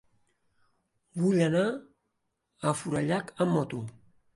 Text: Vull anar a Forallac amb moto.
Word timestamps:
Vull 1.25 1.39
anar 1.49 1.63
a 2.73 2.77
Forallac 2.83 3.35
amb 3.45 3.59
moto. 3.61 3.89